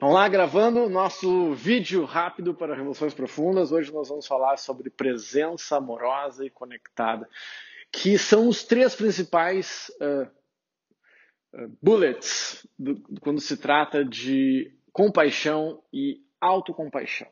[0.00, 3.72] Vamos lá, gravando nosso vídeo rápido para Revoluções Profundas.
[3.72, 7.28] Hoje nós vamos falar sobre presença amorosa e conectada,
[7.90, 10.30] que são os três principais uh,
[11.52, 17.26] uh, bullets do, quando se trata de compaixão e autocompaixão.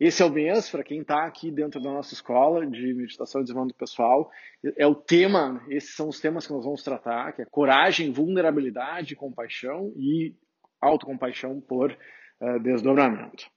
[0.00, 3.44] Esse é o mês, para quem está aqui dentro da nossa escola de meditação e
[3.44, 4.30] desenvolvimento pessoal,
[4.78, 9.14] é o tema, esses são os temas que nós vamos tratar, que é coragem, vulnerabilidade,
[9.14, 10.34] compaixão e
[10.80, 13.50] autocompaixão por uh, desdobramento.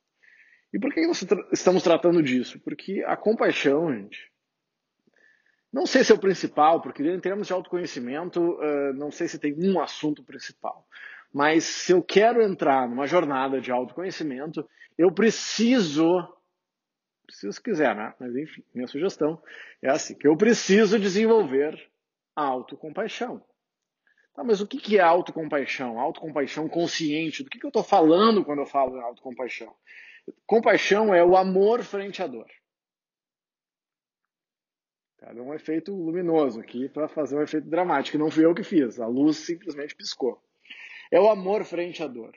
[0.73, 2.59] E por que nós tra estamos tratando disso?
[2.59, 4.31] Porque a compaixão, gente,
[5.71, 9.39] não sei se é o principal, porque em termos de autoconhecimento, uh, não sei se
[9.39, 10.87] tem um assunto principal.
[11.31, 16.27] Mas se eu quero entrar numa jornada de autoconhecimento, eu preciso,
[17.25, 18.13] preciso quiser, né?
[18.19, 19.41] Mas enfim, minha sugestão
[19.81, 21.79] é assim, que eu preciso desenvolver
[22.35, 23.43] a autocompaixão.
[24.35, 25.99] Ah, mas o que é autocompaixão?
[25.99, 27.43] Autocompaixão consciente.
[27.43, 29.75] Do que, que eu estou falando quando eu falo em autocompaixão?
[30.45, 32.47] Compaixão é o amor frente à dor.
[35.17, 38.17] Tá, deu um efeito luminoso aqui para fazer um efeito dramático.
[38.17, 40.41] Não fui eu que fiz, a luz simplesmente piscou.
[41.11, 42.31] É o amor frente à dor.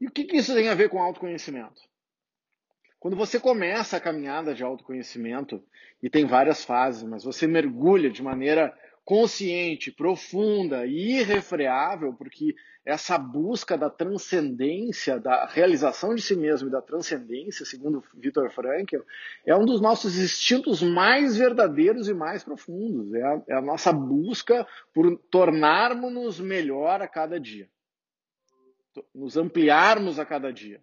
[0.00, 1.82] E o que, que isso tem a ver com autoconhecimento?
[2.98, 5.62] Quando você começa a caminhada de autoconhecimento,
[6.02, 13.16] e tem várias fases, mas você mergulha de maneira consciente, profunda e irrefreável, porque essa
[13.16, 19.02] busca da transcendência, da realização de si mesmo e da transcendência, segundo Viktor Frankl,
[19.46, 23.14] é um dos nossos instintos mais verdadeiros e mais profundos.
[23.14, 27.68] É a, é a nossa busca por tornarmos-nos melhor a cada dia,
[29.14, 30.82] nos ampliarmos a cada dia.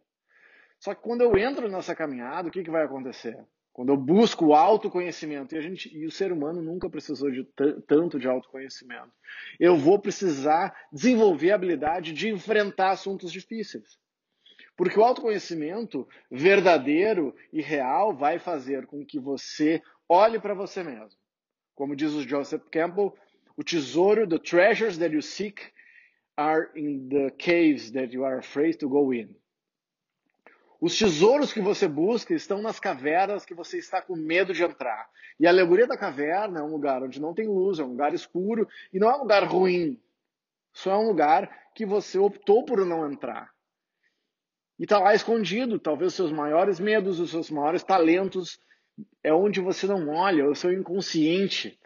[0.80, 3.38] Só que quando eu entro nessa caminhada, o que, que vai acontecer?
[3.80, 7.46] Quando eu busco o autoconhecimento, e, a gente, e o ser humano nunca precisou de
[7.88, 9.10] tanto de autoconhecimento,
[9.58, 13.98] eu vou precisar desenvolver a habilidade de enfrentar assuntos difíceis.
[14.76, 21.18] Porque o autoconhecimento verdadeiro e real vai fazer com que você olhe para você mesmo.
[21.74, 23.16] Como diz o Joseph Campbell,
[23.56, 25.72] o tesouro, the treasures that you seek
[26.36, 29.34] are in the caves that you are afraid to go in.
[30.82, 35.10] Os tesouros que você busca estão nas cavernas que você está com medo de entrar.
[35.38, 38.14] E a alegoria da caverna é um lugar onde não tem luz, é um lugar
[38.14, 40.00] escuro e não é um lugar ruim.
[40.72, 43.52] Só é um lugar que você optou por não entrar.
[44.78, 48.58] E está lá escondido, talvez os seus maiores medos, os seus maiores talentos,
[49.22, 51.78] é onde você não olha, é o seu inconsciente.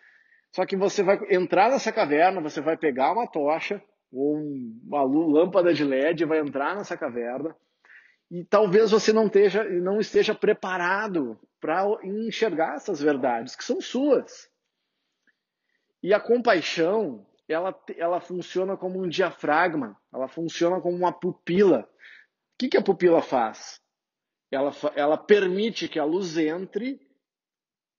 [0.51, 3.81] Só que você vai entrar nessa caverna, você vai pegar uma tocha
[4.11, 7.55] ou uma lâmpada de LED, vai entrar nessa caverna
[8.33, 14.49] e talvez você não esteja, não esteja preparado para enxergar essas verdades que são suas.
[16.01, 21.81] E a compaixão, ela, ela funciona como um diafragma, ela funciona como uma pupila.
[21.81, 21.88] O
[22.57, 23.79] que, que a pupila faz?
[24.49, 26.99] Ela, ela permite que a luz entre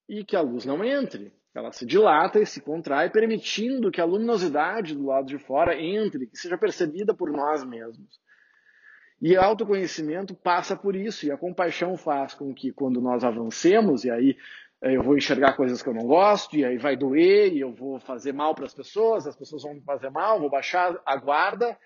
[0.09, 1.33] e que a luz não entre.
[1.53, 6.27] Ela se dilata e se contrai, permitindo que a luminosidade do lado de fora entre,
[6.27, 8.19] que seja percebida por nós mesmos.
[9.21, 14.11] E autoconhecimento passa por isso, e a compaixão faz com que quando nós avancemos, e
[14.11, 14.37] aí
[14.81, 17.71] eh, eu vou enxergar coisas que eu não gosto, e aí vai doer, e eu
[17.71, 21.15] vou fazer mal para as pessoas, as pessoas vão me fazer mal, vou baixar a
[21.15, 21.77] guarda,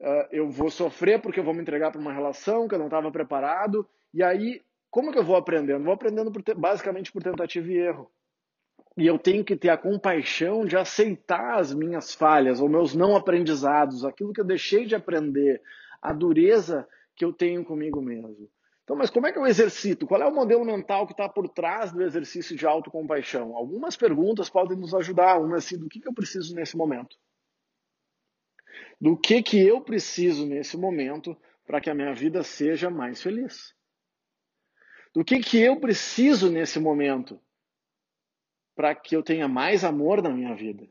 [0.00, 2.86] eh, eu vou sofrer porque eu vou me entregar para uma relação que eu não
[2.86, 4.60] estava preparado, e aí
[4.94, 5.82] como que eu vou aprendendo?
[5.82, 8.08] Vou aprendendo por, basicamente por tentativa e erro.
[8.96, 13.16] E eu tenho que ter a compaixão de aceitar as minhas falhas, ou meus não
[13.16, 15.60] aprendizados, aquilo que eu deixei de aprender,
[16.04, 18.50] a dureza que eu tenho comigo mesmo.
[18.82, 20.06] Então, mas como é que eu exercito?
[20.06, 23.56] Qual é o modelo mental que está por trás do exercício de autocompaixão?
[23.56, 25.40] Algumas perguntas podem nos ajudar.
[25.40, 27.16] Uma assim, do que, que eu preciso nesse momento?
[29.00, 31.34] Do que, que eu preciso nesse momento
[31.66, 33.74] para que a minha vida seja mais feliz?
[35.14, 37.40] Do que, que eu preciso nesse momento
[38.76, 40.86] para que eu tenha mais amor na minha vida?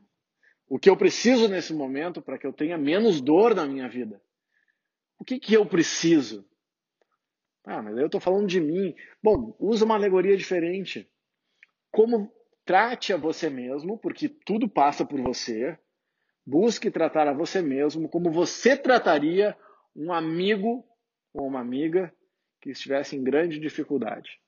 [0.68, 4.20] O que eu preciso nesse momento para que eu tenha menos dor na minha vida?
[5.24, 6.46] O que, que eu preciso?
[7.64, 8.94] Ah, mas eu estou falando de mim.
[9.22, 11.10] Bom, usa uma alegoria diferente.
[11.90, 12.30] Como
[12.62, 15.78] trate a você mesmo, porque tudo passa por você.
[16.44, 19.56] Busque tratar a você mesmo como você trataria
[19.96, 20.86] um amigo
[21.32, 22.14] ou uma amiga
[22.60, 24.38] que estivesse em grande dificuldade.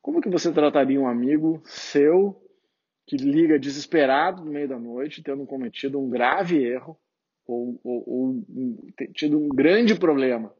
[0.00, 2.42] Como que você trataria um amigo seu
[3.04, 6.98] que liga desesperado no meio da noite, tendo cometido um grave erro,
[7.46, 8.44] ou, ou, ou
[9.14, 10.54] tido um grande problema.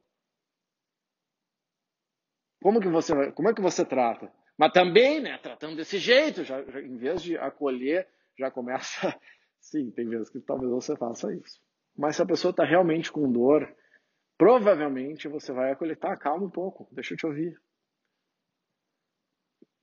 [2.63, 4.33] Como que você, como é que você trata?
[4.59, 9.15] Mas também, né, tratando desse jeito, já, já, em vez de acolher, já começa.
[9.61, 11.61] Sim, tem vezes que talvez você faça isso.
[11.97, 13.75] Mas se a pessoa está realmente com dor,
[14.39, 15.97] provavelmente você vai acolher.
[15.97, 17.61] Tá, calma um pouco, deixa eu te ouvir.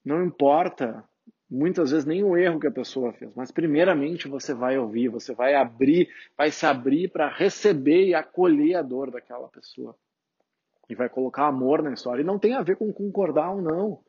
[0.04, 1.08] Não importa
[1.54, 5.34] muitas vezes nem o erro que a pessoa fez, mas primeiramente você vai ouvir, você
[5.34, 9.96] vai abrir, vai se abrir para receber e acolher a dor daquela pessoa.
[10.90, 12.22] E vai colocar amor na história.
[12.22, 14.00] E não tem a ver com concordar ou não.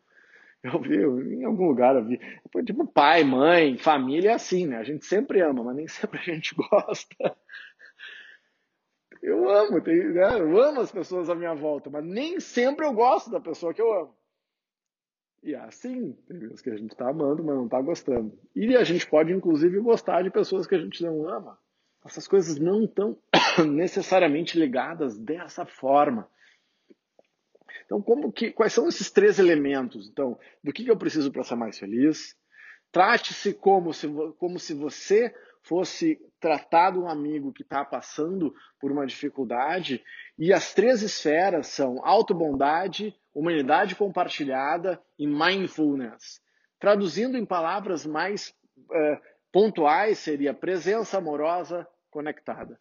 [0.64, 2.18] Eu vi, em algum lugar eu vi.
[2.64, 4.78] Tipo, pai, mãe, família é assim, né?
[4.78, 7.36] A gente sempre ama, mas nem sempre a gente gosta.
[9.22, 10.40] Eu amo, tem, né?
[10.40, 13.80] eu amo as pessoas à minha volta, mas nem sempre eu gosto da pessoa que
[13.80, 14.14] eu amo.
[15.44, 18.36] E é assim, tem vezes que a gente está amando, mas não está gostando.
[18.56, 21.58] E a gente pode, inclusive, gostar de pessoas que a gente não ama.
[22.02, 23.18] Essas coisas não estão
[23.70, 26.26] necessariamente ligadas dessa forma.
[27.84, 30.08] Então, como que, quais são esses três elementos?
[30.08, 32.34] Então, do que, que eu preciso para ser mais feliz?
[32.90, 34.08] Trate-se como se,
[34.38, 40.02] como se você fosse tratado um amigo que está passando por uma dificuldade.
[40.38, 46.40] E as três esferas são autobondade, humanidade compartilhada e mindfulness.
[46.78, 49.20] Traduzindo em palavras mais uh,
[49.52, 52.78] pontuais, seria presença amorosa conectada.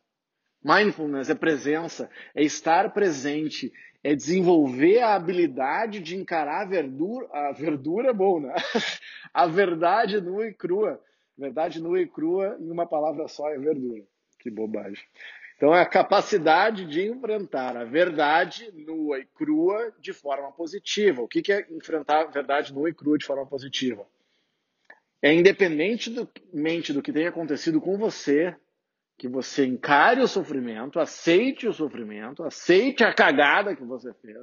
[0.63, 3.71] Mindfulness é presença, é estar presente,
[4.03, 8.53] é desenvolver a habilidade de encarar a verdura, a verdura é bom, né?
[9.33, 11.01] a verdade nua e crua.
[11.37, 14.03] Verdade nua e crua em uma palavra só é verdura.
[14.39, 15.03] Que bobagem.
[15.55, 21.21] Então é a capacidade de enfrentar a verdade nua e crua de forma positiva.
[21.21, 24.05] O que é enfrentar a verdade nua e crua de forma positiva?
[25.21, 28.53] É independentemente do que tenha acontecido com você,
[29.17, 34.37] que você encare o sofrimento, aceite o sofrimento, aceite a cagada que você fez,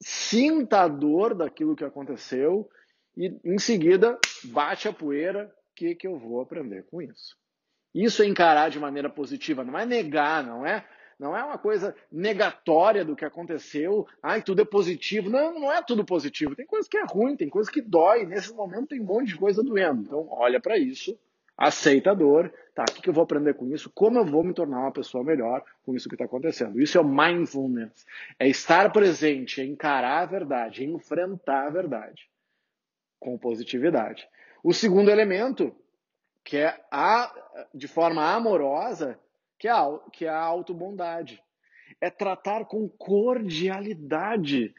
[0.00, 2.68] sinta a dor daquilo que aconteceu
[3.16, 7.36] e em seguida bate a poeira, o que, que eu vou aprender com isso?
[7.94, 10.84] Isso é encarar de maneira positiva, não é negar, não é
[11.18, 15.30] não é uma coisa negatória do que aconteceu, ai, tudo é positivo.
[15.30, 16.56] Não, não é tudo positivo.
[16.56, 18.26] Tem coisa que é ruim, tem coisa que dói.
[18.26, 20.02] Nesse momento tem um monte de coisa doendo.
[20.02, 21.16] Então, olha para isso,
[21.56, 23.88] aceita a dor, tá, o que eu vou aprender com isso?
[23.94, 26.80] Como eu vou me tornar uma pessoa melhor com isso que está acontecendo?
[26.80, 28.04] Isso é o mindfulness,
[28.36, 32.28] é estar presente, é encarar a verdade, é enfrentar a verdade
[33.20, 34.26] com positividade.
[34.64, 35.72] O segundo elemento,
[36.44, 37.32] que é a,
[37.74, 39.18] de forma amorosa,
[39.58, 41.42] que é a, que é a autobondade.
[42.00, 44.74] É tratar com cordialidade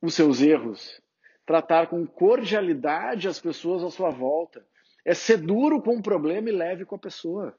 [0.00, 1.02] os seus erros,
[1.44, 4.66] tratar com cordialidade as pessoas à sua volta
[5.06, 7.56] é ser duro com o problema e leve com a pessoa.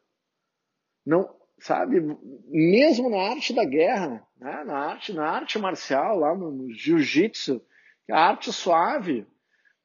[1.06, 2.02] Não, sabe?
[2.50, 4.66] Mesmo na arte da guerra, né?
[4.66, 7.66] na arte, na arte marcial, lá no, no jiu-jitsu,
[8.12, 9.26] a arte suave,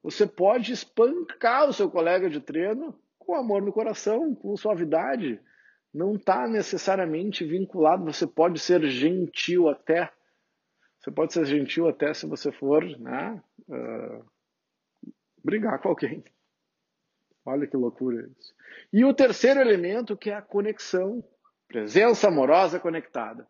[0.03, 2.99] você pode espancar o seu colega de treino
[3.33, 5.41] com amor no coração, com suavidade.
[5.93, 8.05] Não está necessariamente vinculado.
[8.05, 10.13] Você pode ser gentil até.
[11.01, 14.25] Você pode ser gentil até se você for né, uh,
[15.43, 16.23] brigar com alguém.
[17.45, 18.55] Olha que loucura isso.
[18.93, 21.25] E o terceiro elemento que é a conexão,
[21.67, 23.49] presença amorosa conectada.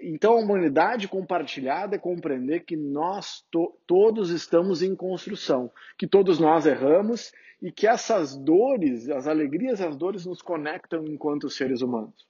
[0.00, 6.40] Então, a humanidade compartilhada é compreender que nós to todos estamos em construção, que todos
[6.40, 12.26] nós erramos e que essas dores, as alegrias as dores nos conectam enquanto seres humanos.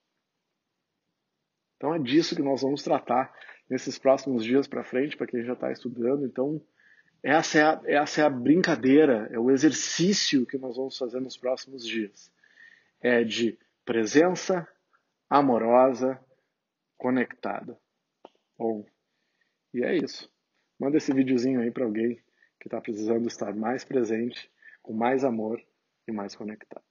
[1.76, 3.33] Então, é disso que nós vamos tratar
[3.69, 6.25] nesses próximos dias para frente, para quem já está estudando.
[6.25, 6.61] Então,
[7.23, 11.37] essa é, a, essa é a brincadeira, é o exercício que nós vamos fazer nos
[11.37, 12.31] próximos dias.
[13.00, 14.69] É de presença
[15.28, 16.21] amorosa,
[17.04, 17.78] conectada.
[18.56, 18.82] Bom,
[19.75, 20.32] e é isso.
[20.80, 22.16] Manda esse videozinho aí para alguém
[22.58, 24.50] que está precisando estar mais presente,
[24.82, 25.62] com mais amor
[26.08, 26.82] e mais conectado.